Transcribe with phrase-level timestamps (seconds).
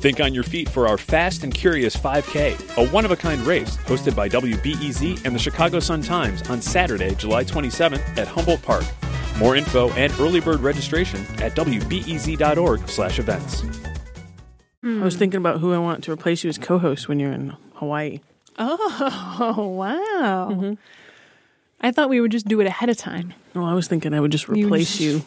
[0.00, 3.40] Think on your feet for our Fast and Curious 5K, a one of a kind
[3.42, 8.62] race hosted by WBEZ and the Chicago Sun Times on Saturday, July 27th at Humboldt
[8.62, 8.84] Park.
[9.38, 13.62] More info and early bird registration at wbez.org/events.
[14.82, 17.54] I was thinking about who I want to replace you as co-host when you're in
[17.74, 18.20] Hawaii.
[18.58, 20.48] Oh, wow.
[20.50, 20.72] Mm-hmm.
[21.82, 23.34] I thought we would just do it ahead of time.
[23.54, 25.22] Well, I was thinking I would just replace you.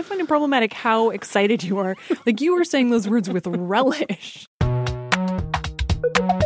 [0.00, 1.94] I find it problematic how excited you are.
[2.24, 4.46] Like you were saying those words with relish.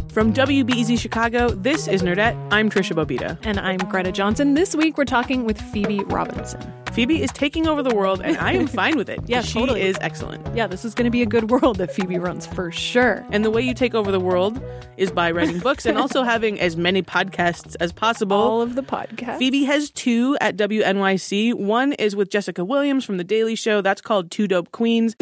[0.09, 2.37] From WBEZ Chicago, this is Nerdette.
[2.51, 3.39] I'm Tricia Bobeda.
[3.45, 4.57] And I'm Greta Johnsen.
[4.57, 6.84] This week we're talking with Phoebe Robinson.
[6.95, 9.19] Phoebe is taking over the world, and I am fine with it.
[9.27, 9.83] Yeah, she totally.
[9.83, 10.47] is excellent.
[10.57, 13.27] Yeah, this is going to be a good world that Phoebe runs for sure.
[13.33, 14.63] And the way you take over the world
[14.97, 18.37] is by writing books and also having as many podcasts as possible.
[18.37, 19.39] All of the podcasts.
[19.39, 21.55] Phoebe has two at WNYC.
[21.55, 23.81] One is with Jessica Williams from The Daily Show.
[23.81, 25.17] That's called Two Dope Queens.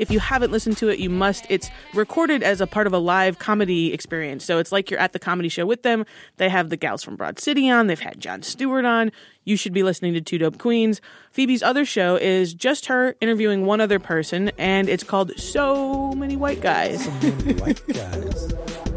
[0.00, 1.44] If you haven't listened to it, you must.
[1.48, 4.44] It's recorded as a part of a live comedy experience.
[4.44, 6.06] So it's like you're at the comedy show with them.
[6.38, 7.86] They have the gals from Broad City on.
[7.86, 9.12] They've had Jon Stewart on.
[9.44, 11.00] You should be listening to Two Dope Queens.
[11.30, 16.36] Phoebe's other show is just her interviewing one other person, and it's called So Many
[16.36, 17.06] White Guys.
[17.06, 18.89] white guys.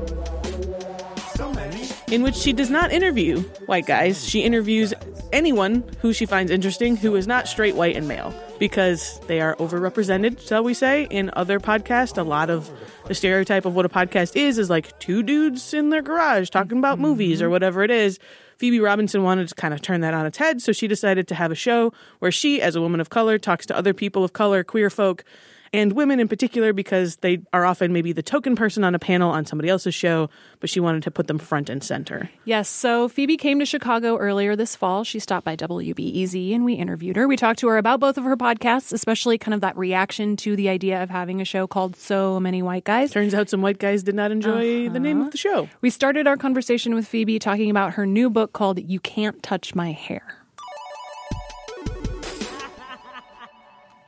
[2.14, 4.24] In which she does not interview white guys.
[4.30, 4.94] She interviews
[5.32, 9.56] anyone who she finds interesting who is not straight, white, and male because they are
[9.56, 12.16] overrepresented, shall we say, in other podcasts.
[12.16, 12.70] A lot of
[13.08, 16.78] the stereotype of what a podcast is is like two dudes in their garage talking
[16.78, 17.08] about mm-hmm.
[17.08, 18.20] movies or whatever it is.
[18.58, 21.36] Phoebe Robinson wanted to kind of turn that on its head, so she decided to
[21.36, 24.34] have a show where she, as a woman of color, talks to other people of
[24.34, 25.24] color, queer folk,
[25.74, 29.32] and women in particular because they are often maybe the token person on a panel
[29.32, 30.30] on somebody else's show,
[30.60, 32.30] but she wanted to put them front and center.
[32.46, 35.04] Yes, so Phoebe came to Chicago earlier this fall.
[35.04, 37.28] She stopped by WBEZ and we interviewed her.
[37.28, 40.56] We talked to her about both of her podcasts, especially kind of that reaction to
[40.56, 43.12] the idea of having a show called So Many White Guys.
[43.12, 45.00] Turns out some white guys did not enjoy the uh-huh.
[45.00, 45.68] name of the show.
[45.82, 49.74] We started our conversation with Phoebe talking about her new book called You Can't Touch
[49.74, 50.43] My Hair.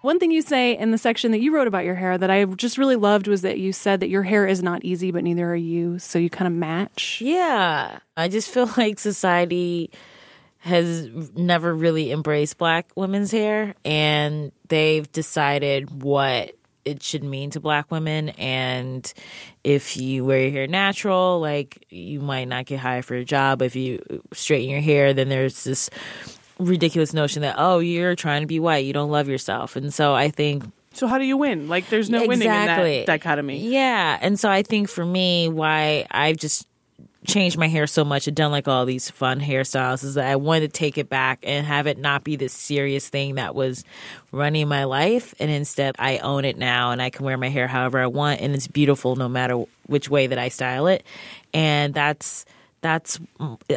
[0.05, 2.45] One thing you say in the section that you wrote about your hair that I
[2.45, 5.49] just really loved was that you said that your hair is not easy, but neither
[5.49, 5.97] are you.
[5.97, 7.23] So you kind of match.
[7.25, 7.97] Yeah.
[8.15, 9.89] I just feel like society
[10.59, 16.55] has never really embraced black women's hair and they've decided what
[16.85, 19.11] it should mean to black women and
[19.63, 23.63] if you wear your hair natural like you might not get hired for a job
[23.63, 25.89] if you straighten your hair then there's this
[26.59, 30.13] ridiculous notion that oh you're trying to be white you don't love yourself and so
[30.13, 31.67] i think So how do you win?
[31.67, 32.99] Like there's no winning in Exactly.
[32.99, 33.59] that dichotomy.
[33.67, 34.17] Yeah.
[34.21, 36.65] And so I think for me, why I've just
[37.27, 40.37] changed my hair so much and done like all these fun hairstyles is that I
[40.37, 43.83] wanted to take it back and have it not be this serious thing that was
[44.31, 45.33] running my life.
[45.37, 48.39] And instead, I own it now and I can wear my hair however I want.
[48.39, 51.03] And it's beautiful no matter which way that I style it.
[51.53, 52.45] And that's.
[52.85, 53.19] That's,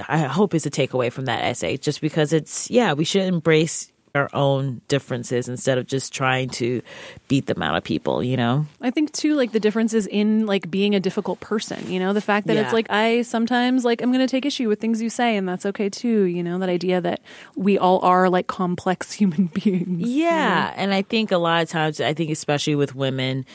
[0.07, 3.91] I hope, is a takeaway from that essay, just because it's, yeah, we should embrace
[4.15, 6.83] our own differences instead of just trying to
[7.29, 8.67] beat them out of people, you know?
[8.83, 11.91] I think too, like the differences in like being a difficult person.
[11.91, 12.65] You know, the fact that Yeah.
[12.65, 15.49] it's like I sometimes like I'm going to take issue with things you say, and
[15.49, 16.25] that's okay too.
[16.25, 17.21] You know, that idea that
[17.57, 20.09] we all are like complex human beings.
[20.09, 20.75] Yeah.
[20.77, 23.47] And I think a lot of times, I think especially with women,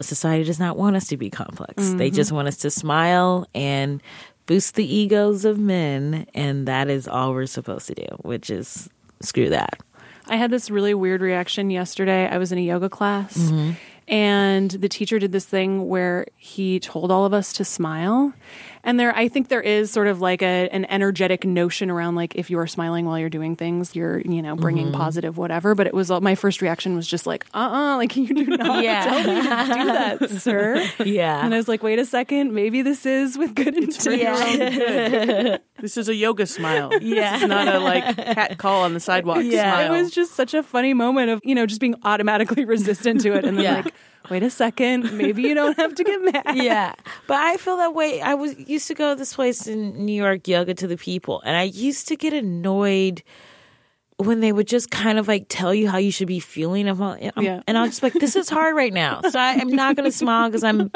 [0.00, 1.74] society does not want us to be complex.
[1.76, 2.14] They mm-hmm.
[2.16, 4.02] just want us to smile and
[4.48, 6.26] boost the egos of men.
[6.34, 9.78] And that is all we're supposed to do, which is screw that.
[10.26, 12.26] I had this really weird reaction yesterday.
[12.28, 13.70] I was in a yoga class Mm-hmm.
[14.08, 18.32] and the teacher did this thing where he told all of us to smile.
[18.88, 22.34] And there I think there is sort of like a an energetic notion around like
[22.36, 24.96] if you are smiling while you're doing things, you're, you know, bringing Mm-hmm.
[25.00, 28.46] positive whatever, but it was my first reaction was just like, "Uh-uh, like you do
[28.46, 29.04] not Yeah.
[29.04, 31.44] tell me to do that, sir." Yeah.
[31.44, 36.08] And I was like, "Wait a second, maybe this is with good intent." This is
[36.08, 36.90] a yoga smile.
[37.00, 37.34] Yeah.
[37.34, 39.62] This is not a like cat call on the sidewalk Yeah.
[39.74, 39.94] smile.
[39.94, 43.34] It was just such a funny moment of, you know, just being automatically resistant to
[43.34, 43.44] it.
[43.44, 43.74] And then, Yeah.
[43.82, 43.94] like,
[44.30, 46.44] wait a second, maybe you don't have to get mad.
[46.56, 46.94] yeah.
[47.26, 48.20] But I feel that way.
[48.20, 51.40] I was used to go to this place in New York, Yoga to the People,
[51.44, 53.22] and I used to get annoyed
[54.18, 57.22] when they would just kind of like tell you how you should be feeling about
[57.22, 57.32] it.
[57.36, 57.62] Yeah.
[57.68, 59.20] And I was just like, this is hard right now.
[59.22, 60.90] So I, I'm not going to smile because I'm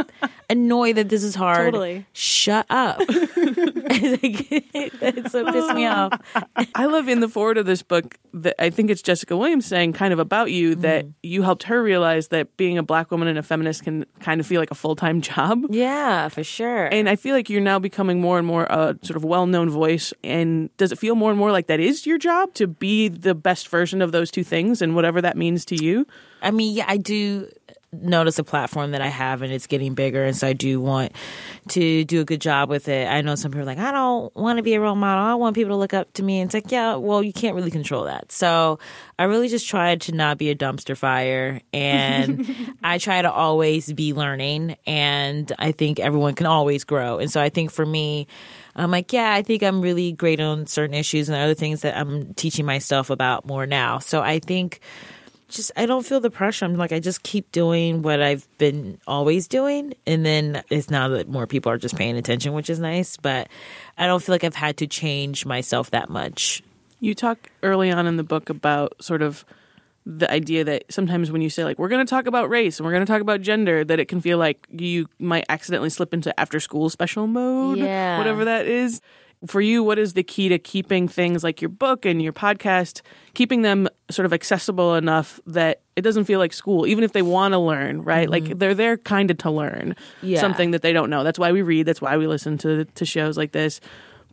[0.51, 1.73] annoyed that this is hard.
[1.73, 2.05] Totally.
[2.13, 2.97] Shut up.
[3.95, 6.13] It's so pissed me off.
[6.75, 9.93] I love in the forward of this book that I think it's Jessica Williams saying
[9.93, 10.81] kind of about you mm-hmm.
[10.83, 14.41] that you helped her realize that being a black woman and a feminist can kind
[14.41, 15.67] of feel like a full time job.
[15.71, 16.87] Yeah, for sure.
[16.87, 19.71] And I feel like you're now becoming more and more a sort of well known
[19.71, 20.13] voice.
[20.25, 23.35] And does it feel more and more like that is your job to be the
[23.35, 26.07] best version of those two things and whatever that means to you?
[26.41, 27.49] I mean, yeah, I do
[27.93, 30.25] notice a platform that I have and it's getting bigger.
[30.25, 31.13] And so I do want
[31.69, 33.07] to do a good job with it.
[33.07, 35.25] I know some people are like, I don't want to be a role model.
[35.25, 36.41] I want people to look up to me.
[36.41, 38.33] And it's like, yeah, well, you can't really control that.
[38.33, 38.79] So
[39.19, 41.61] I really just tried to not be a dumpster fire.
[41.75, 44.77] And I try to always be learning.
[44.87, 47.19] And I think everyone can always grow.
[47.19, 48.27] And so I think for me,
[48.75, 51.97] I'm like, yeah, I think I'm really great on certain issues and other things that
[51.97, 53.99] I'm teaching myself about more now.
[53.99, 54.81] So I think
[55.53, 56.65] just I don't feel the pressure.
[56.65, 61.09] I'm like I just keep doing what I've been always doing, and then it's now
[61.09, 63.17] that more people are just paying attention, which is nice.
[63.17, 63.49] But
[63.99, 66.63] I don't feel like I've had to change myself that much.
[67.01, 69.45] You talk early on in the book about sort of
[70.05, 72.85] the idea that sometimes when you say like we're going to talk about race and
[72.87, 76.13] we're going to talk about gender that it can feel like you might accidentally slip
[76.13, 78.19] into after school special mode Yeah.
[78.19, 79.01] whatever that is.
[79.47, 83.03] For you what is the key to keeping things like your book and your podcast
[83.35, 87.23] keeping them sort of accessible enough that it doesn't feel like school even if they
[87.23, 88.29] want to learn right?
[88.31, 88.59] Like mm-hmm.
[88.59, 90.41] they're there kind of to learn Yeah.
[90.41, 91.25] something that they don't know.
[91.25, 93.81] That's why we read that's why we listen to to shows like this.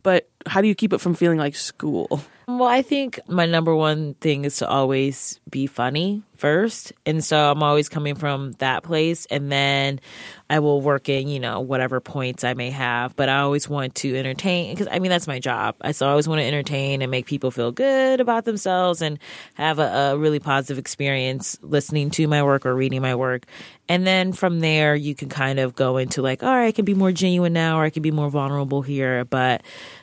[0.02, 2.22] But how do you keep it from feeling like school
[2.58, 6.92] Well, I think my number one thing is to always be funny first.
[7.06, 9.26] And so I'm always coming from that place.
[9.26, 10.00] And then
[10.48, 13.14] I will work in, you know, whatever points I may have.
[13.14, 15.76] But I always want to entertain because I mean, that's my job.
[15.80, 19.18] I so I always want to entertain and make people feel good about themselves and
[19.54, 23.46] have a, a really positive experience listening to my work or reading my work.
[23.88, 26.84] And then from there, you can kind of go into like, all right, I can
[26.84, 29.24] be more genuine now or I can be more vulnerable here.
[29.24, 29.62] But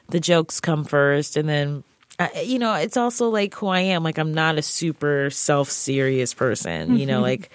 [0.09, 1.35] the jokes come first.
[1.35, 1.83] And then
[2.19, 4.03] I, you know, it's also like who I am.
[4.03, 6.97] Like, I'm not a super self serious person.
[6.97, 7.23] You know, mm-hmm.
[7.23, 7.49] like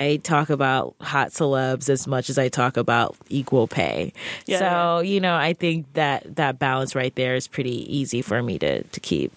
[0.00, 4.12] I talk about hot celebs as much as I talk about equal pay.
[4.46, 8.42] Yeah, so, you know, I think that that balance right there is pretty easy for
[8.42, 9.32] me to, to keep.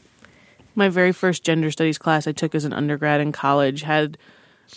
[0.76, 4.18] my very first gender studies class I took as an undergrad in college had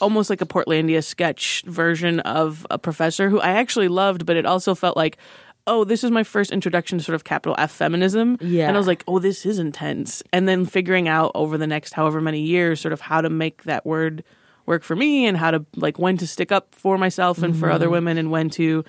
[0.00, 4.44] almost like a Portlandia sketch version of a professor who I actually loved, but it
[4.44, 5.18] also felt like,
[5.66, 8.36] oh, this is my first introduction to sort of capital F feminism.
[8.40, 8.68] Yeah.
[8.68, 10.22] And I was like, oh, this is intense.
[10.32, 13.64] And then figuring out over the next however many years sort of how to make
[13.64, 14.24] that word
[14.66, 17.70] work for me and how to like when to stick up for myself and for
[17.70, 17.92] other mm-hmm.
[17.92, 18.84] women and when to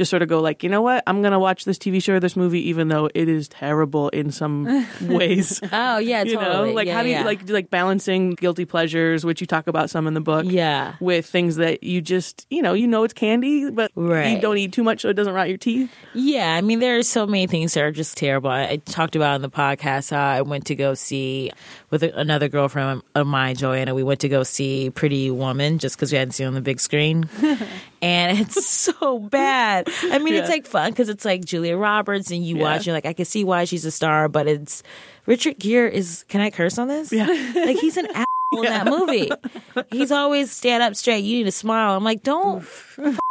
[0.00, 2.20] just sort of go like, you know what, I'm gonna watch this TV show or
[2.20, 4.64] this movie even though it is terrible in some
[5.02, 5.60] ways.
[5.72, 9.42] Oh, yeah, you know, like how do you like do like balancing guilty pleasures, which
[9.42, 10.94] you talk about some in the book, Yeah.
[11.00, 14.72] with things that you just you know you know it's candy, but you don't eat
[14.72, 15.92] too much so it doesn't rot your teeth.
[16.14, 18.48] Yeah, I mean, there are so many things that are just terrible.
[18.50, 21.50] I, I talked about in the podcast how I went to go see
[21.90, 23.94] with a- another girlfriend of mine, Joanna.
[23.94, 26.60] We went to go see Pretty Woman just because we hadn't seen it on the
[26.60, 27.28] big screen,
[28.02, 29.88] and it's so bad.
[30.04, 33.06] I mean, it's like fun because it's like Julia Roberts, and you watch, you're like,
[33.06, 34.82] I can see why she's a star, but it's
[35.26, 36.24] Richard Gere is.
[36.28, 37.12] Can I curse on this?
[37.12, 38.06] Yeah, like he's an.
[38.52, 39.30] In that movie,
[39.90, 41.20] he's always stand up straight.
[41.20, 41.96] You need to smile.
[41.96, 42.66] I'm like, don't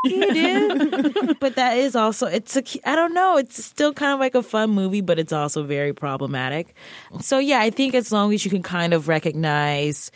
[0.04, 1.39] you dude.
[1.39, 3.38] but that is also it's a I don't know.
[3.38, 6.74] It's still kind of like a fun movie, but it's also very problematic.
[7.20, 10.12] So yeah, I think as long as you can kind of recognize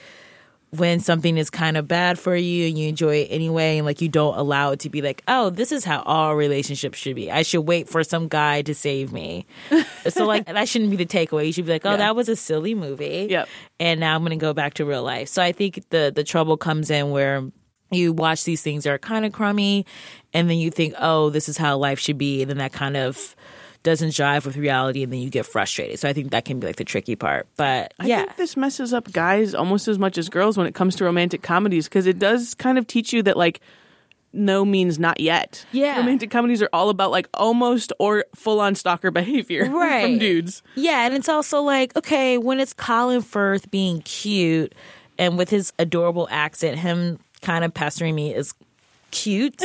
[0.78, 4.02] when something is kind of bad for you and you enjoy it anyway and like
[4.02, 7.30] you don't allow it to be like oh this is how all relationships should be.
[7.32, 9.46] I should wait for some guy to save me.
[10.10, 11.46] So like that shouldn't be the takeaway.
[11.46, 11.98] You should be like oh Yeah.
[11.98, 13.28] that was a silly movie.
[13.30, 13.48] Yep.
[13.80, 15.30] and now i'm gonna go back to real life.
[15.30, 17.44] So i think the the trouble comes in where
[17.92, 19.86] you watch these things that are kind of crummy
[20.34, 22.42] and then you think oh this is how life should be.
[22.42, 23.36] And then that kind of
[23.84, 26.68] doesn't jive with reality and then you get frustrated so i think that can be
[26.68, 30.30] like the tricky part but I think this messes up guys almost as much as
[30.30, 33.38] girls when it comes to romantic comedies because it does kind of teach you that
[33.38, 33.60] like
[34.34, 35.64] no means not yet.
[35.72, 35.98] Yeah.
[35.98, 40.64] romantic comedies are all about like almost or full on stalker behavior from dudes.
[40.76, 44.74] Yeah, and it's also like, okay, when it's Colin Firth being cute
[45.20, 48.54] and with his adorable accent, him kind of pestering me is
[49.14, 49.62] cute.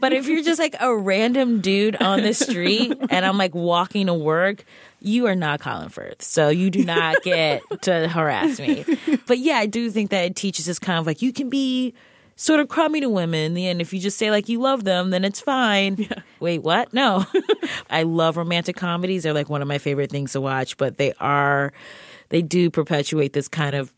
[0.00, 4.06] but if you're just like a random dude on the street and I'm like walking
[4.06, 4.64] to work,
[5.00, 6.22] you are not Colin Firth.
[6.22, 8.84] So you do not get to harass me.
[9.26, 11.94] But yeah, I do think that it teaches us kind of like you can be
[12.36, 13.80] sort of crummy to women in the end.
[13.80, 16.08] If you just say like you love them, then it's fine.
[16.38, 16.92] Wait, what?
[16.92, 17.24] No.
[17.90, 19.22] I love romantic comedies.
[19.22, 21.72] They're like one of my favorite things to watch, but they are
[22.28, 23.92] they do perpetuate this kind of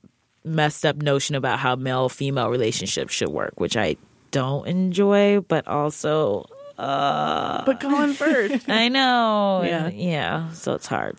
[0.44, 3.96] messed up notion about how male female relationships should work, which I
[4.30, 6.46] don't enjoy, but also
[6.78, 9.62] Uh, But Colin Firth, I know.
[9.64, 9.88] Yeah.
[9.88, 10.52] Yeah.
[10.52, 11.16] So it's hard.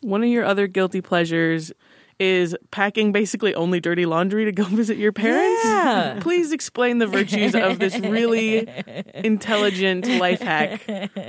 [0.00, 1.72] one of your other guilty pleasures
[2.18, 5.64] is packing basically only dirty laundry to go visit your parents.
[5.64, 6.18] Yeah.
[6.20, 8.66] Please explain the virtues of this really
[9.14, 10.84] intelligent life hack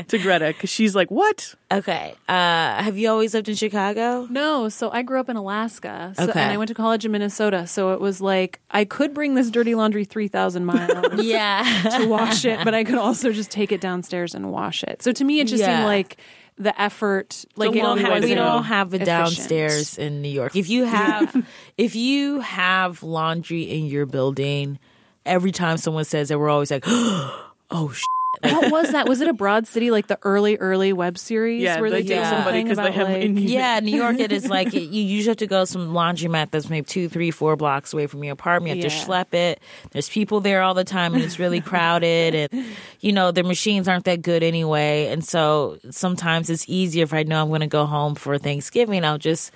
[0.08, 1.56] to Greta because she's like, "What?
[1.72, 2.16] Okay.
[2.28, 4.28] Uh, have you always lived in Chicago?
[4.30, 6.40] No, so I grew up in Alaska, so, Okay.
[6.40, 7.68] and I went to college in Minnesota.
[7.68, 10.90] So it was like I could bring this dirty laundry three thousand miles
[11.24, 11.64] Yeah.
[12.00, 15.02] to wash it, but I could also just take it downstairs and wash it.
[15.04, 15.78] So to me, it just Yeah.
[15.78, 16.18] seemed like
[16.60, 19.06] the effort, like a it long way wasn't to we don't have it efficient.
[19.06, 20.56] downstairs in New York.
[20.56, 21.48] If you have
[21.78, 24.78] if you have laundry in your building,
[25.26, 28.04] every time someone says that, we're always like, oh sh-.
[28.42, 29.08] What was that?
[29.08, 31.62] Was it a Broad City, like the early, early web series?
[31.62, 33.80] Yeah, where they they, take did somebody something because they about, have like, in Yeah,
[33.82, 36.86] New York it is like you usually have to go to some laundromat that's maybe
[36.86, 38.78] two, three, four blocks away from your apartment.
[38.78, 39.00] You have Yeah.
[39.00, 39.62] to schlep it.
[39.92, 42.66] There's people there all the time and it's really crowded and
[43.02, 45.08] you know, the machines aren't that good anyway.
[45.08, 49.18] And so sometimes it's easier if I know I'm gonna go home for Thanksgiving, I'll
[49.18, 49.52] just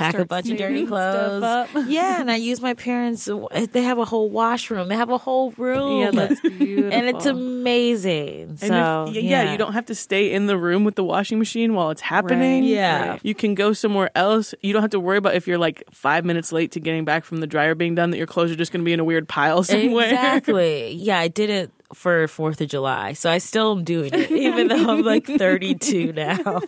[0.00, 1.68] pack a bunch of dirty clothes.
[1.86, 3.28] Yeah, and I use my parents
[3.72, 4.88] they have a whole washroom.
[4.88, 6.00] They have a whole room.
[6.00, 6.92] Yeah, that's beautiful.
[6.98, 8.48] and it's amazing.
[8.48, 11.38] And So if, yeah, you don't have to stay in the room with the washing
[11.38, 12.62] machine while it's happening.
[12.62, 13.08] Right, Yeah.
[13.10, 13.20] right.
[13.22, 14.54] You can go somewhere else.
[14.60, 17.24] You don't have to worry about if you're like five minutes late to getting back
[17.24, 19.04] from the dryer being done, that your clothes are just going to be in a
[19.04, 20.08] weird pile somewhere.
[20.08, 20.92] Exactly.
[20.92, 24.68] Yeah, I did it for Fourth of July, so I still am doing it, even
[24.68, 26.60] though I'm like 32 now.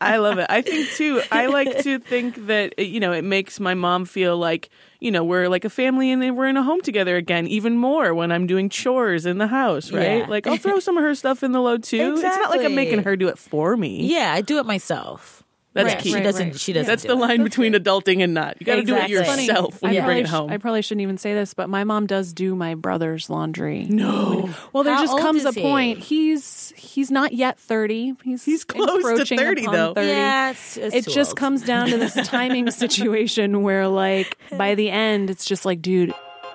[0.00, 0.46] I love it.
[0.48, 1.20] I think too.
[1.30, 5.22] I like to think that you know it makes my mom feel like you know
[5.22, 7.46] we're like a family and we're in a home together again.
[7.46, 10.20] Even more when I'm doing chores in the house, right?
[10.20, 10.26] Yeah.
[10.26, 12.14] Like I'll throw some of her stuff in the load too.
[12.14, 14.06] It's not like I'm making her do it for me.
[14.06, 15.43] yeah, I do it myself.
[15.74, 16.12] That's Yeah, key.
[16.12, 16.46] She doesn't.
[16.50, 16.58] right.
[16.60, 16.86] She doesn't.
[16.86, 17.18] That's do the it.
[17.18, 18.56] line between adulting and not.
[18.60, 19.14] You got to Exactly.
[19.14, 19.42] do it Funny.
[19.46, 20.50] yourself when I you probably bring it sh- home.
[20.50, 23.84] I probably shouldn't even say this, but my mom does do my brother's laundry.
[23.90, 25.60] no, Well, there How just comes a he?
[25.62, 25.98] point.
[25.98, 28.14] He's he's not yet thirty.
[28.22, 29.94] He's He's close to 30 though.
[29.94, 30.06] 30.
[30.08, 31.36] Yeah, it's, it's it too just old.
[31.38, 36.14] comes down to this timing situation where, like, by the end, it's just like, dude,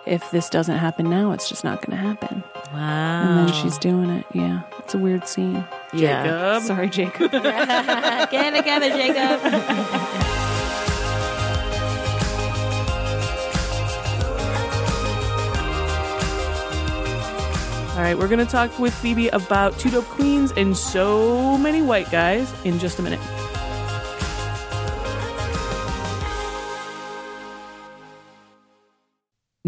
[0.09, 2.43] if this doesn't happen now, it's just not going to happen.
[2.73, 3.21] Wow.
[3.21, 4.25] And then she's doing it.
[4.33, 5.63] Yeah, it's a weird scene.
[5.93, 6.23] yeah.
[6.57, 6.63] Jacob.
[6.67, 7.31] Sorry, Jacob.
[7.31, 9.39] Get it together, Jacob.
[17.95, 21.81] All right, we're going to talk with Phoebe about two dope queens and so many
[21.81, 23.19] white guys in just a minute.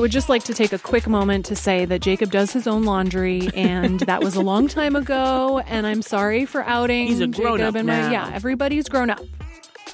[0.00, 2.84] would just like to take a quick moment to say that Jacob does his own
[2.84, 5.60] laundry, and that was a long time ago.
[5.66, 8.10] And I'm sorry for outing He's a grown Jacob up and my now.
[8.10, 8.30] yeah.
[8.34, 9.20] Everybody's grown up.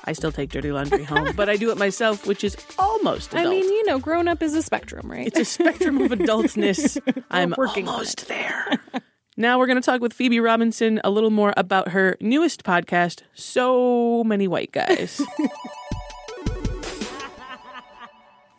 [0.05, 3.47] I still take dirty laundry home, but I do it myself, which is almost adult.
[3.47, 5.27] I mean, you know, grown up is a spectrum, right?
[5.27, 6.97] it's a spectrum of adultness.
[7.31, 8.71] I'm working almost there.
[9.37, 13.23] Now we're going to talk with Phoebe Robinson a little more about her newest podcast,
[13.35, 15.21] So Many White Guys.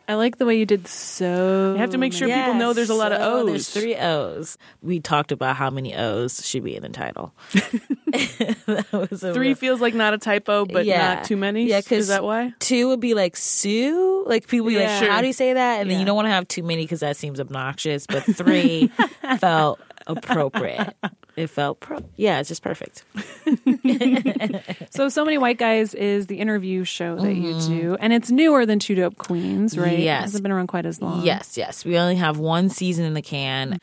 [0.10, 1.74] I like the way you did so.
[1.74, 3.46] You have to make sure people know there's a lot of O's.
[3.48, 4.58] There's three O's.
[4.82, 7.34] We talked about how many O's should be in the title.
[7.54, 11.16] that was a Three real- feels like not a typo, but Yeah.
[11.16, 11.66] not too many.
[11.68, 12.54] Yeah, is 'cause that why?
[12.60, 14.24] Two would be like Sue.
[14.26, 14.90] Like people be Yeah.
[14.92, 15.12] like, Sure.
[15.12, 15.82] how do you say that?
[15.82, 18.08] And then you don't want to have too many because that seems obnoxious.
[18.08, 18.90] But three
[19.40, 20.96] felt appropriate.
[21.38, 22.00] It felt pro.
[22.16, 23.04] Yeah, it's just perfect.
[24.90, 28.66] So, so many white guys is the interview show that you do, and it's newer
[28.66, 29.92] than Two Dope Queens, right?
[29.92, 30.02] Mm-hmm.
[30.02, 30.20] Yes.
[30.20, 31.24] it hasn't been around quite as long.
[31.24, 31.86] Yes, yes.
[31.86, 33.78] We only have one season in the can.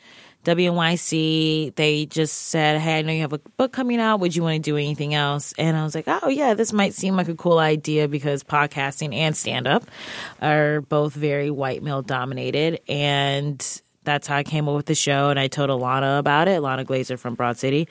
[0.45, 4.21] WNYC, they just said, Hey, I know you have a book coming out.
[4.21, 5.55] Would you want to do anything else?
[5.57, 9.15] And I was like, Oh, yeah, this might seem like a cool idea because podcasting
[9.15, 9.85] and stand up
[10.43, 12.81] are both very white male dominated.
[12.89, 15.31] And that's how I came up with the show.
[15.31, 17.89] And I told Ilana about it, Ilana Glazer from Broad City,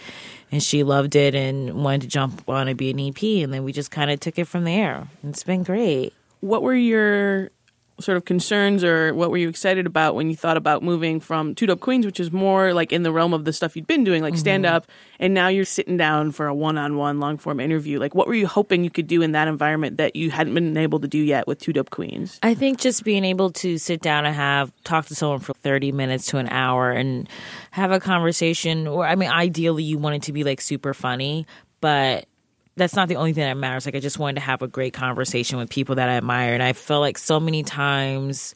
[0.51, 3.43] and she loved it and wanted to jump on and be an EP.
[3.43, 5.07] And then we just kind of took it from there.
[5.23, 6.13] It's been great.
[6.39, 7.51] What were your
[7.99, 11.53] sort of concerns or what were you excited about when you thought about moving from
[11.53, 14.03] Two Dope Queens, which is more like in the realm of the stuff you'd been
[14.03, 14.39] doing, like mm-hmm.
[14.39, 14.87] stand up,
[15.19, 17.99] and now you're sitting down for a one on one long form interview?
[17.99, 20.75] Like, what were you hoping you could do in that environment that you hadn't been
[20.77, 22.39] able to do yet with Two Dope Queens?
[22.41, 25.91] I think just being able to sit down and have talk to someone for 30
[25.91, 27.29] minutes to an hour and
[27.71, 31.45] have a conversation or I mean ideally you want it to be like super funny,
[31.79, 32.27] but
[32.75, 33.85] that's not the only thing that matters.
[33.85, 36.63] Like I just wanted to have a great conversation with people that I admire and
[36.63, 38.55] I felt like so many times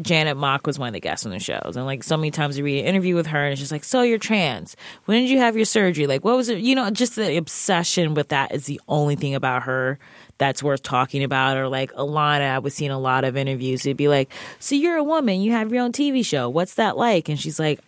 [0.00, 1.74] Janet Mock was one of the guests on the shows.
[1.76, 3.84] And like so many times you read an interview with her and it's just like,
[3.84, 4.76] so you're trans.
[5.04, 6.06] When did you have your surgery?
[6.06, 6.58] Like what was it?
[6.58, 9.98] You know, just the obsession with that is the only thing about her
[10.38, 11.56] that's worth talking about.
[11.56, 13.84] Or like Ilana, I was seeing a lot of interviews.
[13.84, 16.48] It'd be like, so you're a woman, you have your own TV show.
[16.48, 17.28] What's that like?
[17.28, 17.80] And she's like,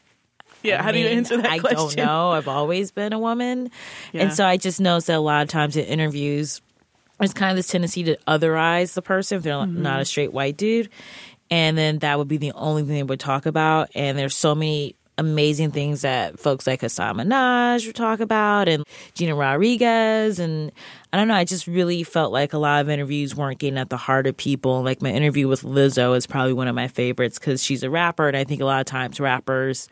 [0.68, 1.76] Yeah, I how do you answer that I question?
[1.78, 2.30] don't know.
[2.30, 3.70] I've always been a woman.
[4.12, 4.22] Yeah.
[4.22, 6.60] And so I just noticed that a lot of times in interviews,
[7.18, 9.82] there's kind of this tendency to otherize the person if they're Mm-hmm.
[9.82, 10.88] not a straight white dude.
[11.50, 13.90] And then that would be the only thing they would talk about.
[13.94, 18.84] And there's so many amazing things that folks like Hasan Minhaj would talk about and
[19.14, 20.38] Gina Rodriguez.
[20.38, 20.72] And
[21.14, 23.90] I don't know, I just really felt like a lot of interviews weren't getting at
[23.90, 24.82] the heart of people.
[24.82, 28.28] Like my interview with Lizzo is probably one of my favorites because she's a rapper.
[28.28, 29.90] And I think a lot of times rappers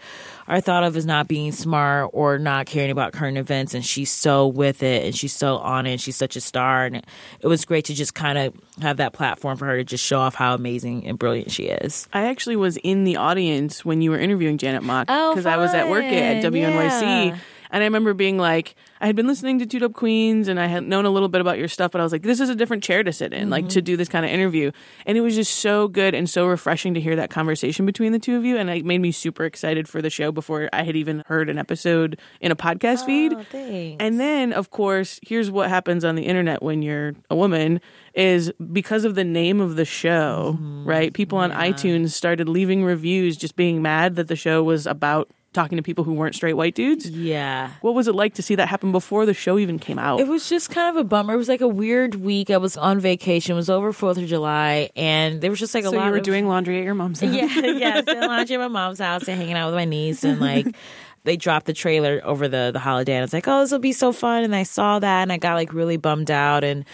[0.48, 3.74] are thought of as not being smart or not caring about current events.
[3.74, 5.90] And she's so with it and she's so on it.
[5.92, 6.86] And she's such a star.
[6.86, 6.96] And
[7.40, 10.20] it was great to just kind of have that platform for her to just show
[10.20, 12.08] off how amazing and brilliant she is.
[12.14, 15.58] I actually was in the audience when you were interviewing Janet Mock Oh, because I
[15.58, 16.42] was at work at.
[16.42, 17.26] WNYC.
[17.28, 17.36] Yeah.
[17.72, 20.66] And I remember being like, I had been listening to Two Dope Queens and I
[20.66, 22.54] had known a little bit about your stuff, but I was like, this is a
[22.54, 23.68] different chair to sit in, like Mm-hmm.
[23.70, 24.72] to do this kind of interview.
[25.06, 28.18] And it was just so good and so refreshing to hear that conversation between the
[28.18, 28.56] two of you.
[28.56, 31.58] And it made me super excited for the show before I had even heard an
[31.58, 33.32] episode in a podcast feed.
[33.32, 33.96] Oh, thanks.
[34.02, 37.80] And then, of course, here's what happens on the internet when you're a woman
[38.14, 40.84] is because of the name of the show, Mm-hmm.
[40.88, 41.12] right?
[41.12, 45.76] People on iTunes started leaving reviews just being mad that the show was about talking
[45.76, 47.09] to people who weren't straight white dudes.
[47.11, 47.73] yeah.
[47.80, 50.21] What was it like to see that happen before the show even came out?
[50.21, 51.35] It was just kind of a bummer.
[51.35, 52.50] It was like a weird week.
[52.50, 53.52] I was on vacation.
[53.52, 56.05] It was over Fourth of July, and there was just like a So lot.
[56.07, 57.35] you were of, doing laundry at your mom's house.
[57.35, 58.01] yeah, yeah.
[58.03, 60.66] Still laundry at my mom's house and hanging out with my niece, and like
[61.24, 63.79] they dropped the trailer over the the holiday, and I was like, oh, this will
[63.81, 64.44] be so fun.
[64.44, 66.85] And I saw that, and I got like really bummed out, and.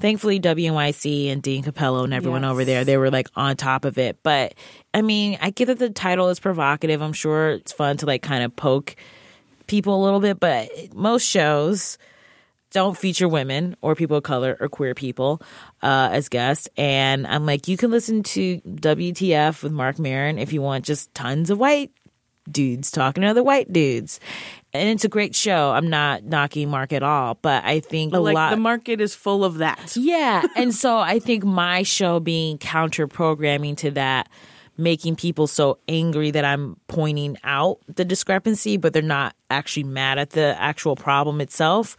[0.00, 2.50] Thankfully, WNYC and Dean Cappello and everyone Yes.
[2.50, 4.16] over there, they were like on top of it.
[4.22, 4.54] But
[4.92, 7.00] I mean, I get that the title is provocative.
[7.00, 8.96] I'm sure it's fun to like kind of poke
[9.66, 11.96] people a little bit, but most shows
[12.72, 15.42] don't feature women or people of color or queer people
[15.82, 16.68] uh, as guests.
[16.76, 21.12] And I'm like, you can listen to WTF with Marc Maron if you want just
[21.14, 21.92] tons of white
[22.50, 24.20] dudes talking to other white dudes.
[24.72, 25.72] And it's a great show.
[25.72, 28.50] I'm not knocking Marc at all, but I think a like lot.
[28.50, 29.96] the market is full of that.
[29.96, 30.42] Yeah.
[30.56, 34.28] And so I think my show being counter programming to that,
[34.80, 40.18] making people so angry that I'm pointing out the discrepancy, but they're not actually mad
[40.18, 41.96] at the actual problem itself.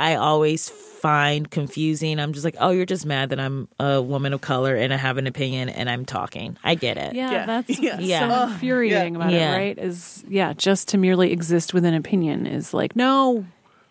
[0.00, 2.18] I always find confusing.
[2.18, 4.96] I'm just like, oh, you're just mad that I'm a woman of color and I
[4.96, 6.56] have an opinion and I'm talking.
[6.64, 7.14] I get it.
[7.14, 7.46] Yeah, Yeah.
[7.46, 8.00] that's Yeah.
[8.00, 8.28] Yeah.
[8.46, 9.52] so infuriating about Yeah.
[9.52, 9.78] it, right?
[9.78, 13.44] Is yeah, just to merely exist with an opinion is like, no,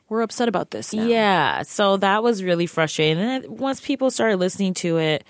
[0.09, 1.05] we're upset about this now.
[1.05, 3.19] Yeah, so that was really frustrating.
[3.23, 5.23] And once people started listening to it,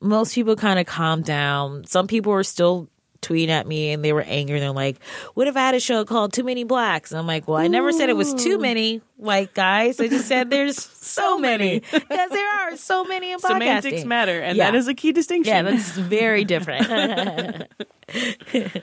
[0.00, 1.84] most people kind of calmed down.
[1.86, 2.88] Some people were still
[3.22, 4.56] tweeting at me and they were angry.
[4.56, 4.96] And they're like,
[5.34, 7.66] "What if I had a show called Too Many Blacks?" And I'm like, "Well, I
[7.68, 10.00] never said it was too many white guys.
[10.00, 11.82] I just said there's so many.
[11.92, 13.52] yes, there are so many in podcasting.
[13.52, 14.70] Semantics matter, and Yeah.
[14.70, 15.52] that is a key distinction.
[15.52, 16.88] Yeah, that's very different.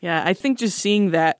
[0.00, 1.38] yeah, I think just seeing that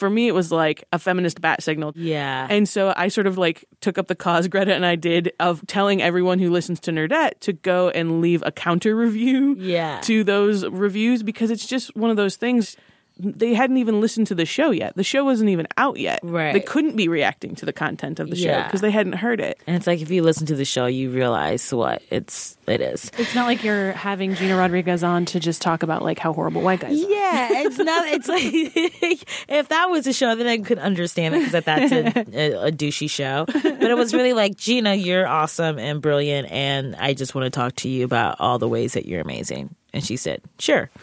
[0.00, 1.92] for me, it was like a feminist bat signal.
[1.94, 5.32] yeah, And so I sort of like took up the cause Greta and I did
[5.38, 10.00] of telling everyone who listens to Nerdette to go and leave a counter review Yeah.
[10.02, 12.76] to those reviews because it's just one of those things.
[13.22, 14.96] They hadn't even listened to the show yet.
[14.96, 16.20] The show wasn't even out yet.
[16.22, 16.52] Right.
[16.52, 19.60] They couldn't be reacting to the content of the show because they hadn't heard it.
[19.66, 22.56] and it's like if you listen to the show, you realize what it's.
[22.66, 23.10] It is.
[23.18, 26.62] It's not like you're having Gina Rodriguez on to just talk about like how horrible
[26.62, 27.10] white guys are.
[27.10, 28.06] Yeah, it's not.
[28.08, 28.44] It's like
[29.48, 32.72] if that was a show, then I could understand it because that's a, a, a
[32.72, 33.44] douchey show.
[33.46, 37.50] But it was really like Gina, you're awesome and brilliant, and I just want to
[37.50, 39.74] talk to you about all the ways that you're amazing.
[39.92, 40.90] And she said, "Sure."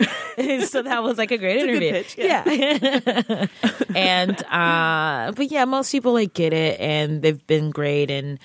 [0.65, 1.91] so that was like a great a interview.
[1.91, 2.43] pitch, yeah.
[3.95, 8.39] and uh, but yeah, most people like get it, and they've been great and.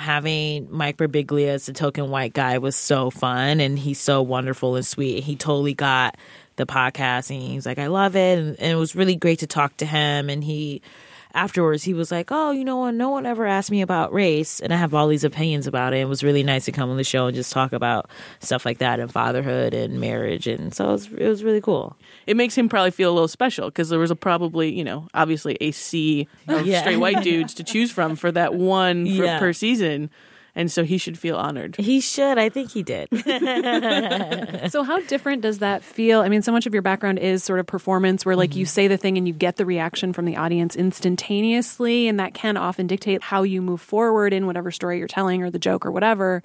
[0.00, 4.76] Having Mike Birbiglia as the token white guy was so fun, and he's so wonderful
[4.76, 5.24] and sweet.
[5.24, 6.16] He totally got
[6.54, 9.48] the podcast, and he's like, I love it, and, and it was really great to
[9.48, 10.82] talk to him, and he
[11.34, 12.94] afterwards he was like, "Oh, you know what?
[12.94, 15.98] No one ever asked me about race, and I have all these opinions about it.
[15.98, 18.10] It was really nice to come on the show and just talk about
[18.40, 21.96] stuff like that and fatherhood and marriage, and so it was, it was really cool.
[22.26, 25.08] It makes him probably feel a little special because there was a probably, you know,
[25.14, 26.80] obviously a sea of Yeah.
[26.80, 29.38] straight white dudes to choose from for that one for, Yeah.
[29.38, 30.10] per season.
[30.58, 31.76] And so he should feel honored.
[31.76, 32.36] He should.
[32.36, 33.08] I think he did.
[34.70, 36.20] So how different does that feel?
[36.20, 38.70] I mean, so much of your background is sort of performance where like you mm-hmm.
[38.70, 42.56] say the thing and you get the reaction from the audience instantaneously and that can
[42.56, 45.92] often dictate how you move forward in whatever story you're telling or the joke or
[45.92, 46.42] whatever.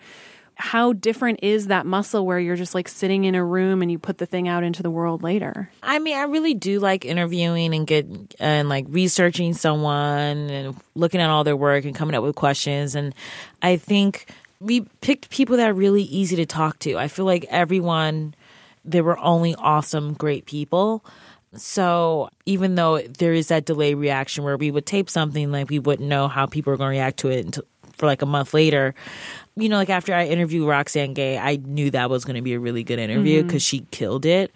[0.56, 3.98] How different is that muscle where you're just like sitting in a room and you
[3.98, 5.70] put the thing out into the world later?
[5.82, 8.06] I mean, I really do like interviewing and get
[8.40, 12.96] and like researching someone and looking at all their work and coming up with questions.
[12.96, 13.16] And
[13.62, 14.28] I think
[14.60, 16.98] we picked people that are really easy to talk to.
[16.98, 18.36] I feel like everyone,
[18.86, 21.04] they were only awesome, great people.
[21.56, 25.80] So even though there is that delay reaction where we would tape something, like we
[25.80, 27.58] wouldn't know how people are going to react to it
[27.94, 28.94] for like a month later.
[29.56, 32.54] You know, like after I interviewed Roxane Gay, I knew that was going to be
[32.54, 33.48] a really good interview mm-hmm.
[33.48, 34.52] because she killed it.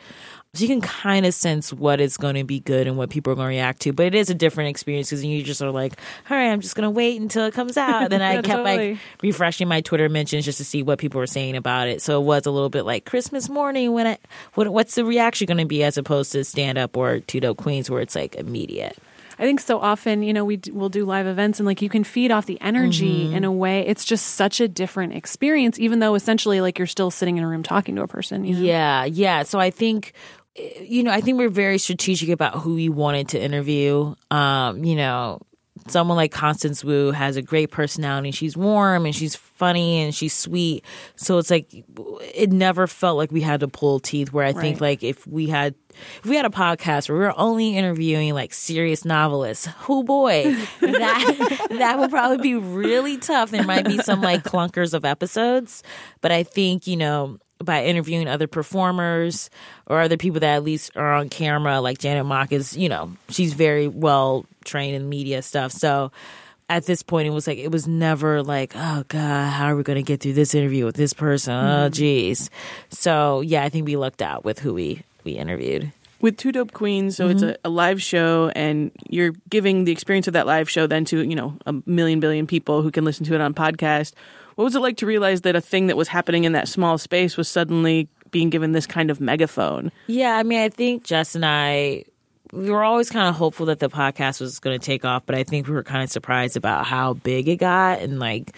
[0.53, 3.31] So you can kind of sense what is going to be good and what people
[3.31, 3.93] are going to react to.
[3.93, 5.93] But it is a different experience because you just are like,
[6.29, 8.03] all right, I'm just going to wait until it comes out.
[8.03, 8.91] And then I Yeah, kept totally.
[8.93, 12.01] like refreshing my Twitter mentions just to see what people were saying about it.
[12.01, 14.17] So it was a little bit like Christmas morning when I,
[14.55, 17.57] what, what's the reaction going to be as opposed to stand up or Two Dope
[17.57, 18.97] Queens where it's like immediate.
[19.39, 21.89] I think so often, you know, we d- will do live events and like you
[21.89, 23.85] can feed off the energy in a way.
[23.85, 27.47] It's just such a different experience, even though essentially like you're still sitting in a
[27.47, 28.45] room talking to a person.
[28.45, 28.61] You know?
[28.61, 29.43] Yeah, yeah.
[29.43, 30.13] So I think,
[30.55, 34.15] eh, you know, I think we're very strategic about who we wanted to interview.
[34.31, 35.41] Um, you know,
[35.87, 38.31] someone like Constance Wu has a great personality.
[38.31, 40.83] She's warm and she's funny and she's sweet.
[41.15, 41.71] So it's like
[42.33, 44.33] it never felt like we had to pull teeth.
[44.33, 45.75] Where I think like if we had
[46.23, 50.55] if we had a podcast where we were only interviewing like serious novelists, oh boy,
[50.81, 53.51] that that would probably be really tough.
[53.51, 55.83] There might be some like clunkers of episodes,
[56.21, 59.49] but I think you know by interviewing other performers
[59.87, 63.11] or other people that at least are on camera, like Janet Mock is, you know,
[63.29, 65.71] she's very well trained in media stuff.
[65.71, 66.11] So
[66.69, 69.83] at this point, it was like, it was never like, oh God, how are we
[69.83, 71.53] going to get through this interview with this person?
[71.53, 71.93] Oh, mm-hmm.
[71.93, 72.49] geez.
[72.89, 75.91] So yeah, I think we lucked out with who we, we interviewed.
[76.21, 77.59] with Two Dope Queens, so it's mm-hmm.
[77.63, 81.21] a, a live show, and you're giving the experience of that live show then to
[81.21, 84.13] you know a million billion people who can listen to it on podcast.
[84.55, 86.97] What was it like to realize that a thing that was happening in that small
[86.97, 89.91] space was suddenly being given this kind of megaphone?
[90.07, 92.05] Yeah, I mean, I think Jess and I,
[92.51, 95.35] we were always kind of hopeful that the podcast was going to take off, but
[95.35, 98.55] I think we were kind of surprised about how big it got and like,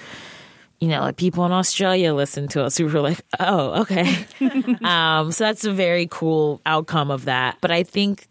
[0.79, 2.79] you know, like people in Australia listened to us.
[2.79, 4.25] We were like, oh, okay.
[4.83, 7.57] um, so that's a very cool outcome of that.
[7.59, 8.27] But I think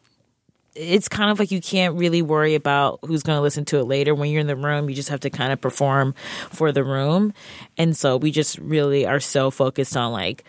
[0.74, 3.84] it's kind of like you can't really worry about who's going to listen to it
[3.84, 4.14] later.
[4.14, 6.14] When you're in the room, you just have to kind of perform
[6.50, 7.34] for the room.
[7.76, 10.44] And so we just really are so focused on like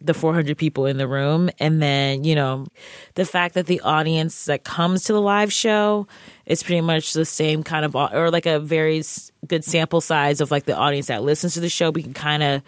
[0.00, 1.50] the 400 people in the room.
[1.58, 2.66] And then, you know,
[3.14, 6.06] the fact that the audience that comes to the live show
[6.46, 9.02] is pretty much the same kind of, or like a very
[9.46, 11.90] good sample size of like the audience that listens to the show.
[11.90, 12.62] We can kind of,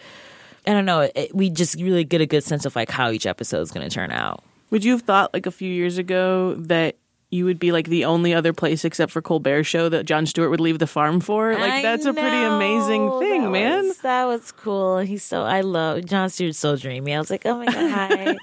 [0.67, 3.27] I don't know, it, we just really get a good sense of like how each
[3.27, 4.43] episode is going to turn out.
[4.71, 6.97] Would you have thought like a few years ago that
[7.29, 10.49] you would be like the only other place except for Colbert show that Jon Stewart
[10.51, 11.53] would leave the farm for?
[11.55, 13.87] Like I that's a pretty amazing thing, That man.
[13.89, 14.99] was- that was cool.
[14.99, 17.15] He's so I love Jon Stewart's so dreamy.
[17.15, 18.37] I was like, oh my god, hi.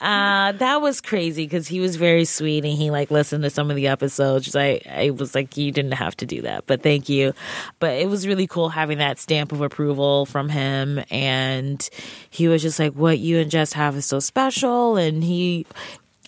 [0.48, 3.70] uh, that was crazy because he was very sweet and he like listened to some
[3.70, 4.54] of the episodes.
[4.54, 7.32] I I was like, you didn't have to do that, but thank you.
[7.78, 11.88] But it was really cool having that stamp of approval from him, and
[12.28, 15.64] he was just like, what you and Jess have is so special, and he,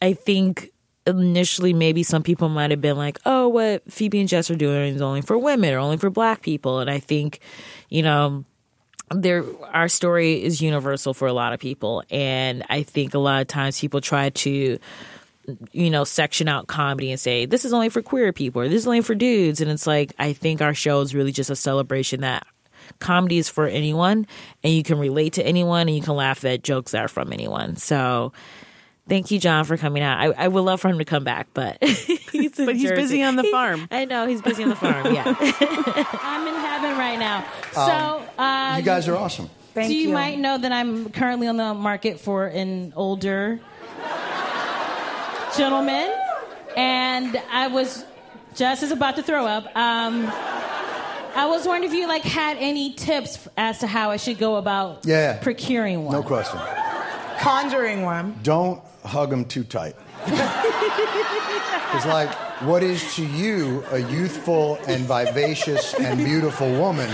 [0.00, 0.70] I think
[1.08, 4.94] initially maybe some people might have been like, oh, what Phoebe and Jess are doing
[4.94, 6.80] is only for women or only for black people.
[6.80, 7.40] And I think,
[7.88, 8.44] you know,
[9.10, 12.02] there our story is universal for a lot of people.
[12.10, 14.78] And I think a lot of times people try to
[15.72, 18.82] you know, section out comedy and say, this is only for queer people or this
[18.82, 19.62] is only for dudes.
[19.62, 22.46] And it's like, I think our show is really just a celebration that
[22.98, 24.26] comedy is for anyone
[24.62, 27.32] and you can relate to anyone and you can laugh at jokes that are from
[27.32, 27.76] anyone.
[27.76, 28.32] So
[29.08, 30.18] thank you, Jon, for coming out.
[30.20, 32.94] I, I would love for him to come back, but he's in But he's Jersey.
[33.02, 33.88] busy on the He- farm.
[33.90, 35.12] I know he's busy on the farm.
[35.14, 35.24] Yeah.
[36.22, 37.44] I'm in heaven right now.
[37.72, 39.48] So, uh, You guys are awesome.
[39.74, 43.60] Thank so you, might know that I'm currently on the market for an older
[45.56, 46.10] gentleman,
[46.76, 48.04] and I was
[48.54, 49.64] just as about to throw up.
[49.76, 50.26] Um,
[51.34, 54.56] I was wondering if you like had any tips as to how I should go
[54.56, 55.38] about Yeah.
[55.38, 56.12] procuring one.
[56.14, 56.58] No question.
[57.40, 58.36] conjuring one.
[58.42, 59.96] Don't hug them too tight.
[60.24, 62.30] Because, like,
[62.62, 67.10] what is to you a youthful and vivacious and beautiful woman,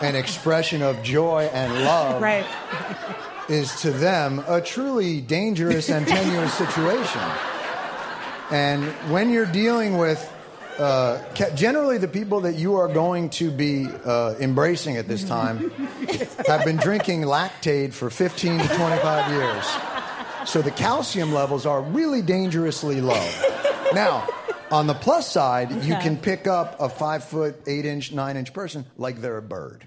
[0.00, 2.46] an expression of joy and love, Right.
[3.48, 7.20] is to them a truly dangerous and tenuous situation.
[8.50, 10.32] And when you're dealing with
[10.78, 11.20] uh,
[11.54, 15.70] generally the people that you are going to be uh, embracing at this time
[16.46, 19.66] have been drinking lactate for 15 to 25 years.
[20.48, 23.30] So the calcium levels are really dangerously low.
[23.92, 24.26] Now,
[24.70, 28.54] on the plus side, you can pick up a five foot, eight inch, nine inch
[28.54, 29.86] person like they're a bird.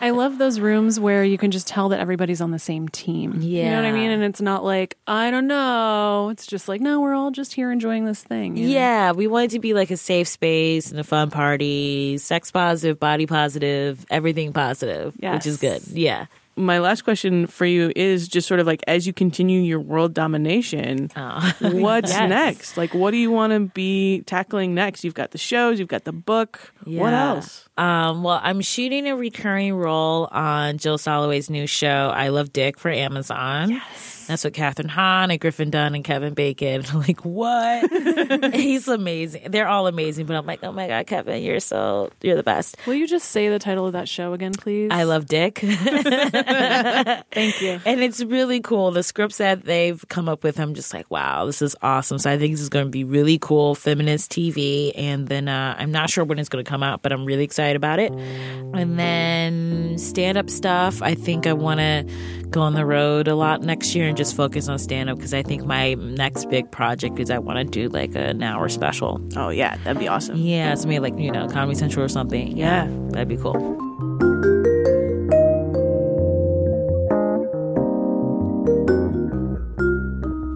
[0.00, 3.40] I love those rooms where you can just tell that everybody's on the same team.
[3.42, 3.64] Yeah.
[3.64, 4.10] You know what I mean?
[4.10, 6.30] And it's not like, I don't know.
[6.30, 8.56] It's just like, no, we're all just here enjoying this thing.
[8.56, 8.72] you know?
[8.72, 12.98] Yeah, we wanted to be like a safe space and a fun party, sex positive,
[12.98, 15.82] body positive, everything positive, which is good.
[15.88, 16.24] Yeah.
[16.54, 20.12] My last question for you is just sort of like as you continue your world
[20.12, 21.08] domination,
[21.60, 22.28] what's Yes.
[22.28, 22.76] next?
[22.76, 25.02] Like, what do you want to be tackling next?
[25.02, 26.72] You've got the shows, you've got the book.
[26.84, 27.68] What else?
[27.78, 32.78] Um, well, I'm shooting a recurring role on Jill Soloway's new show, I Love Dick,
[32.78, 33.70] for Amazon.
[33.70, 34.21] Yes.
[34.32, 36.84] That's with Kathryn Hahn and Griffin Dunne and Kevin Bacon.
[37.02, 38.54] Like, what?
[38.54, 39.50] He's amazing.
[39.50, 42.76] They're all amazing, but I'm like, oh my God, Kevin, you're so, you're the best.
[42.86, 44.90] Will you just say the title of that show again, please?
[44.92, 45.58] I love Dick.
[45.62, 47.80] Thank you.
[47.84, 48.92] And it's really cool.
[48.92, 52.18] The scripts that they've come up with, I'm just like, wow, this is awesome.
[52.18, 54.92] So I think this is going to be really cool feminist TV.
[54.94, 57.44] And then uh, I'm not sure when it's going to come out, but I'm really
[57.44, 58.12] excited about it.
[58.12, 61.02] And then stand up stuff.
[61.02, 62.06] I think I want to
[62.52, 65.32] go on the road a lot next year and just focus on stand up because
[65.34, 69.20] I think my next big project is I want to do like an hour special.
[69.36, 70.36] Oh, yeah, that'd be awesome.
[70.36, 72.56] Yeah, it's maybe like, you know, Comedy Central or something.
[72.56, 72.86] Yeah.
[73.10, 73.54] That'd be cool.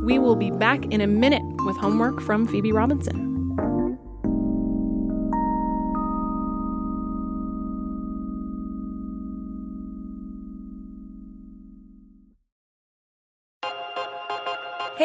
[0.05, 3.36] We will be back in a minute with homework from Phoebe Robinson.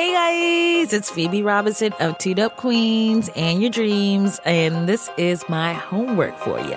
[0.02, 5.48] Hey guys, it's Phoebe Robinson of Two Dope Queens and Your Dreams, and this is
[5.48, 6.76] my homework for you.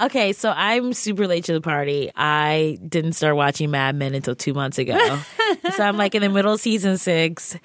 [0.00, 2.12] Okay, so I'm super late to the party.
[2.14, 4.96] I didn't start watching Mad Men until two months ago.
[5.74, 7.58] so I'm like in the middle of season six.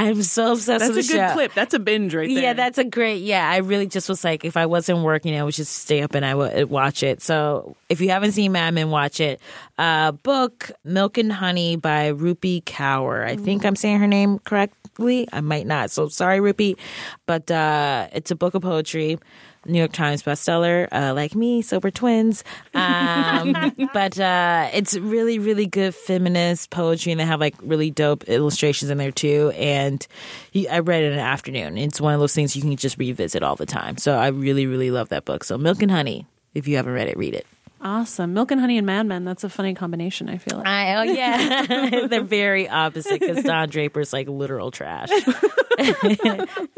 [0.00, 0.94] I'm so obsessed with that.
[0.94, 1.54] That's a good clip.
[1.54, 2.42] That's a binge right there.
[2.42, 3.22] Yeah, that's a great.
[3.22, 6.14] Yeah, I really just was like, if I wasn't working, I would just stay up
[6.14, 7.20] and I would watch it.
[7.20, 9.40] So if you haven't seen Mad Men, watch it.
[9.76, 13.26] Uh, book Milk and Honey by Rupi Kaur.
[13.26, 15.28] I think I'm saying her name correctly.
[15.34, 15.90] I might not.
[15.90, 16.78] So sorry, Rupi,
[17.26, 19.18] but uh, it's a book of poetry.
[19.66, 22.44] New York Times bestseller, uh, like me, sober twins.
[22.74, 28.24] Um, but uh, it's really, really good feminist poetry, and they have like really dope
[28.24, 29.52] illustrations in there too.
[29.56, 30.06] And
[30.52, 31.78] you, I read it in an afternoon.
[31.78, 33.98] It's one of those things you can just revisit all the time.
[33.98, 35.44] So I really, really love that book.
[35.44, 36.26] So Milk and Honey.
[36.52, 37.46] If you haven't read it, read it.
[37.82, 38.34] Awesome.
[38.34, 39.24] Milk and Honey and Mad Men.
[39.24, 40.66] That's a funny combination, I feel like.
[40.66, 45.08] I, oh yeah, they're very opposite because Don Draper's like literal trash,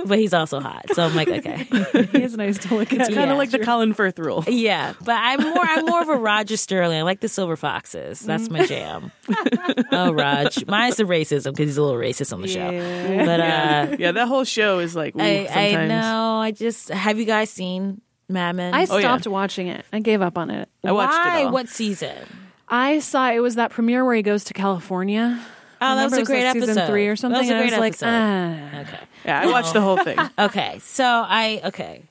[0.05, 0.85] but he's also hot.
[0.95, 1.65] So I'm like, okay.
[2.13, 3.01] he is nice to look at.
[3.01, 3.35] It's kind of Yeah.
[3.35, 4.45] like the Colin Firth rule.
[4.47, 6.99] Yeah, but I'm more I'm more of a Roger Sterling.
[6.99, 8.21] I like the Silver Foxes.
[8.21, 9.11] That's my jam.
[9.91, 10.65] oh, Raj.
[10.67, 12.71] Mine's the racism because he's a little racist on the show.
[13.27, 16.39] But uh, Yeah, that whole show is like, ooh, I, I know.
[16.39, 18.75] I just have you guys seen Mad Men?
[18.75, 19.01] I Oh, yeah.
[19.01, 19.85] stopped watching it.
[19.93, 20.69] I gave up on it.
[20.85, 21.41] I watched Why?
[21.41, 21.53] it all.
[21.53, 22.17] What season?
[22.69, 25.39] I saw it was that premiere where he goes to California.
[25.85, 26.67] Oh, that was Remember a was great like episode.
[26.69, 27.35] season three or something.
[27.35, 28.07] That was a and great I was episode.
[28.07, 28.81] like, ah.
[28.95, 29.05] Okay.
[29.27, 30.19] Yeah, I watched the whole thing.
[30.39, 30.79] Okay.
[30.81, 32.03] So I okay.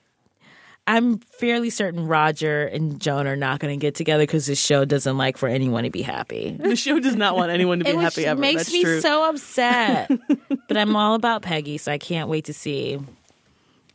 [0.87, 4.83] I'm fairly certain Roger and Joan are not going to get together because this show
[4.83, 6.57] doesn't like for anyone to be happy.
[6.59, 8.39] The show does not want anyone to be which happy ever.
[8.41, 8.99] makes That's me true.
[8.99, 10.11] so upset.
[10.67, 12.99] but I'm all about Peggy, so I can't wait to see.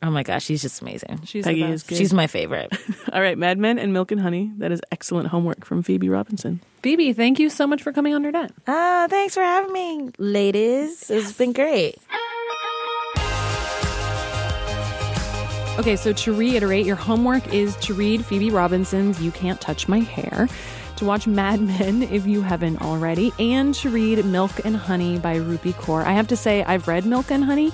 [0.07, 1.23] Oh my gosh, she's just amazing.
[1.25, 1.99] She's Peggy is good.
[1.99, 2.73] She's my favorite.
[3.13, 4.53] All right, Mad Men and Milk and Honey.
[4.59, 6.61] That is excellent homework from Phoebe Robinson.
[6.83, 8.53] Phoebe, thank you so much for coming on Nerdette.
[8.69, 11.11] Ah, thanks for having me, ladies.
[11.11, 11.97] It's been great.
[15.81, 19.99] Okay, so to reiterate, your homework is to read Phoebe Robinson's You Can't Touch My
[19.99, 20.49] Hair,
[20.99, 25.35] to watch Mad Men if you haven't already, and to read Milk and Honey by
[25.37, 26.05] Rupi Kaur.
[26.05, 27.73] I have to say, I've read Milk and Honey,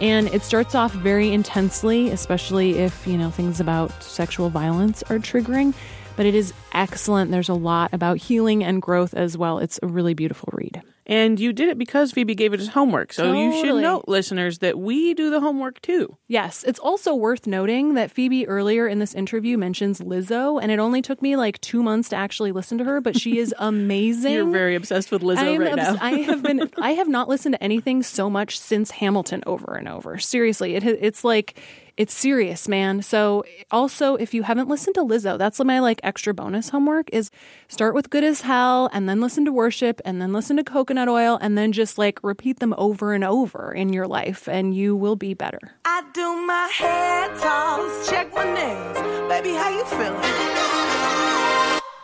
[0.00, 5.18] and it starts off very intensely, especially if, you know, things about sexual violence are
[5.18, 5.74] triggering.
[6.16, 7.30] But it is excellent.
[7.30, 9.58] There's a lot about healing and growth as well.
[9.58, 10.82] It's a really beautiful read.
[11.08, 13.14] And you did it because Phoebe gave it as homework.
[13.14, 16.18] So you should note, listeners, that we do the homework too.
[16.26, 20.78] Yes, it's also worth noting that Phoebe earlier in this interview mentions Lizzo, and it
[20.78, 24.34] only took me like two months to actually listen to her, but she is amazing.
[24.34, 25.96] You're very obsessed with Lizzo I'm right obs- now.
[26.00, 26.70] I have been.
[26.78, 30.18] I have not listened to anything so much since Hamilton over and over.
[30.18, 31.58] Seriously, it it's like
[31.98, 33.02] it's serious, man.
[33.02, 37.30] So also, if you haven't listened to Lizzo, that's my like extra bonus homework is
[37.66, 41.08] start with Good as Hell, and then listen to Worship, and then listen to Coconut
[41.08, 44.94] Oil, and then just like repeat them over and over in your life, and you
[44.94, 45.72] will be better.
[45.84, 49.28] I do my hair toss, check my nails.
[49.28, 51.37] Baby, how you feeling?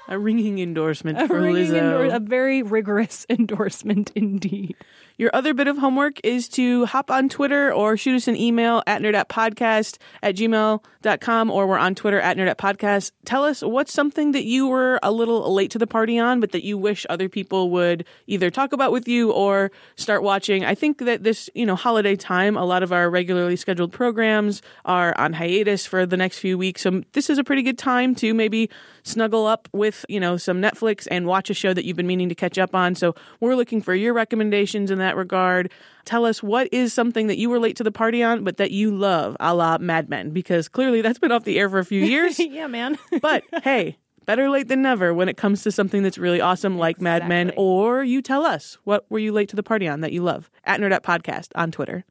[0.06, 1.76] A ringing endorsement A for ringing Lizzo.
[2.04, 4.76] endor- a very rigorous endorsement indeed.
[5.16, 8.82] Your other bit of homework is to hop on Twitter or shoot us an email
[8.86, 13.12] at nerdettepodcast at gmail.com or we're on Twitter at nerdettepodcast.
[13.24, 16.50] Tell us what's something that you were a little late to the party on, but
[16.50, 20.64] that you wish other people would either talk about with you or start watching.
[20.64, 24.62] I think that this, you know, holiday time, a lot of our regularly scheduled programs
[24.84, 26.82] are on hiatus for the next few weeks.
[26.82, 28.68] So this is a pretty good time to maybe
[29.04, 32.28] snuggle up with, you know, some Netflix and watch a show that you've been meaning
[32.30, 32.94] to catch up on.
[32.94, 35.70] So we're looking for your recommendations in that regard.
[36.04, 38.70] Tell us what is something that you were late to the party on, but that
[38.70, 41.84] you love, a la Mad Men, because clearly that's been off the air for a
[41.84, 42.38] few years.
[42.38, 42.98] yeah, man.
[43.20, 47.00] but hey, better late than never when it comes to something that's really awesome like
[47.00, 47.52] Mad Men.
[47.56, 50.50] Or you tell us what were you late to the party on that you love
[50.64, 52.04] at Nerdette Podcast on Twitter.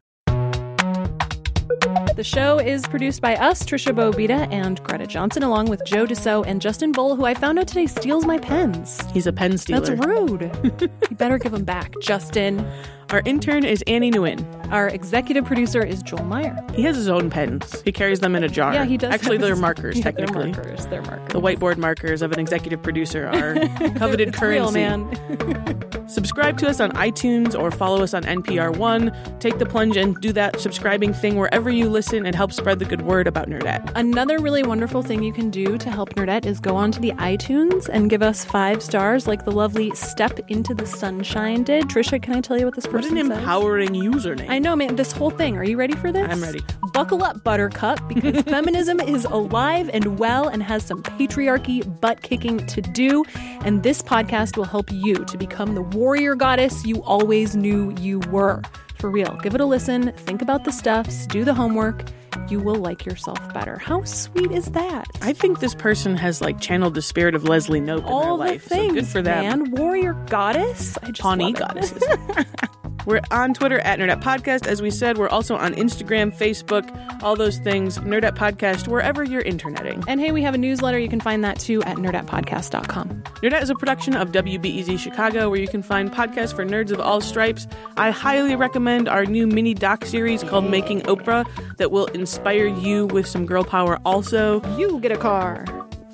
[1.84, 6.46] The show is produced by us, Tricia Bobeda and Greta Johnsen, along with Joe DeCeault
[6.46, 9.02] and Justin Bull, who I found out today steals my pens.
[9.12, 9.80] He's a pen stealer.
[9.80, 10.50] That's rude.
[10.80, 12.66] you better give them back, Justin.
[13.10, 14.44] Our intern is Annie Nguyen.
[14.72, 16.56] Our executive producer is Joel Meyer.
[16.74, 17.80] He has his own pens.
[17.82, 18.72] He carries them in a jar.
[18.74, 19.12] Yeah, he does.
[19.14, 20.50] Actually, they're markers, Yeah, technically.
[20.52, 20.86] They're markers.
[20.86, 21.28] They're markers.
[21.28, 23.54] The whiteboard markers of an executive producer are
[23.96, 24.58] coveted It's currency.
[24.60, 25.90] real, man.
[26.08, 29.10] Subscribe to us on iTunes or follow us on NPR One.
[29.38, 32.84] Take the plunge and do that subscribing thing wherever you listen and help spread the
[32.84, 33.90] good word about Nerdette.
[33.94, 37.88] Another really wonderful thing you can do to help Nerdette is go onto the iTunes
[37.88, 41.84] and give us five stars, like the lovely Step Into the Sunshine did.
[41.88, 43.38] Tricia, can I tell you what this What an says?
[43.38, 44.48] empowering username.
[44.48, 44.96] I know, man.
[44.96, 45.56] This whole thing.
[45.56, 46.26] Are you ready for this?
[46.30, 46.60] I'm ready.
[46.92, 52.64] Buckle up, Buttercup, because feminism is alive and well and has some patriarchy butt kicking
[52.66, 53.24] to do.
[53.64, 58.20] And this podcast will help you to become the warrior goddess you always knew you
[58.30, 58.62] were.
[58.98, 59.36] For real.
[59.42, 60.12] Give it a listen.
[60.18, 61.26] Think about the stuffs.
[61.26, 62.04] Do the homework.
[62.48, 63.78] You will like yourself better.
[63.78, 65.06] How sweet is that?
[65.22, 68.48] I think this person has like channeled the spirit of Leslie Knope All in their
[68.48, 68.64] the life.
[68.64, 69.44] things, so good for them.
[69.44, 69.70] man.
[69.72, 70.96] Warrior goddess.
[71.02, 72.02] I just Pawnee goddesses.
[73.06, 74.66] We're on Twitter at Nerdette Podcast.
[74.66, 77.98] As we said, we're also on Instagram, Facebook, all those things.
[77.98, 80.02] Nerdette Podcast, wherever you're interneting.
[80.08, 80.98] And hey, we have a newsletter.
[80.98, 83.22] You can find that too at nerdettepodcast.com.
[83.42, 87.00] Nerdette is a production of WBEZ Chicago, where you can find podcasts for nerds of
[87.00, 87.66] all stripes.
[87.96, 93.06] I highly recommend our new mini doc series called Making Oprah that will inspire you
[93.06, 94.62] with some girl power also.
[94.76, 95.64] You get a car.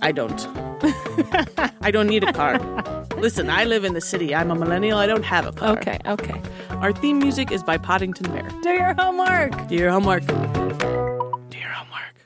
[0.03, 0.47] I don't.
[1.83, 2.59] I don't need a car.
[3.19, 4.35] Listen, I live in the city.
[4.35, 4.99] I'm a millennial.
[4.99, 5.79] I don't have a car.
[5.79, 6.41] Okay, okay.
[6.81, 8.49] Our theme music is by Poddington Bear.
[8.63, 9.69] Do your homework.
[9.69, 10.27] Do your homework.
[10.27, 10.35] Do
[11.59, 12.17] your homework.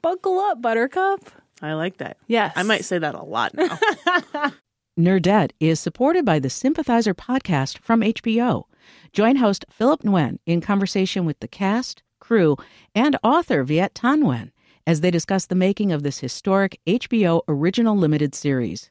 [0.00, 1.20] Buckle up, Buttercup.
[1.60, 2.16] I like that.
[2.28, 2.54] Yes.
[2.56, 3.78] I might say that a lot now.
[4.98, 8.64] Nerdette is supported by the Sympathizer podcast from HBO.
[9.12, 12.56] Join host Philip Nguyen in conversation with the cast, crew,
[12.94, 14.50] and author Viet Thanh Nguyen
[14.86, 18.90] as they discuss the making of this historic HBO original limited series.